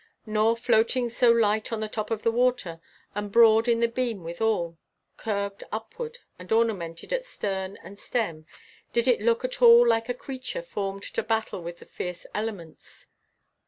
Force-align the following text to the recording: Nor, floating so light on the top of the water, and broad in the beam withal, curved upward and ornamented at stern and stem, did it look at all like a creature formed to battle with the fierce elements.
Nor, 0.25 0.57
floating 0.57 1.09
so 1.09 1.29
light 1.29 1.71
on 1.71 1.79
the 1.79 1.87
top 1.87 2.09
of 2.09 2.23
the 2.23 2.31
water, 2.31 2.81
and 3.13 3.31
broad 3.31 3.67
in 3.67 3.81
the 3.81 3.87
beam 3.87 4.23
withal, 4.23 4.79
curved 5.15 5.63
upward 5.71 6.17
and 6.39 6.51
ornamented 6.51 7.13
at 7.13 7.23
stern 7.23 7.77
and 7.83 7.99
stem, 7.99 8.47
did 8.93 9.07
it 9.07 9.21
look 9.21 9.45
at 9.45 9.61
all 9.61 9.87
like 9.87 10.09
a 10.09 10.15
creature 10.15 10.63
formed 10.63 11.03
to 11.03 11.21
battle 11.21 11.61
with 11.61 11.77
the 11.77 11.85
fierce 11.85 12.25
elements. 12.33 13.05